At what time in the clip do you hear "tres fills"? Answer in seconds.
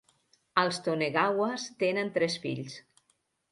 2.19-2.83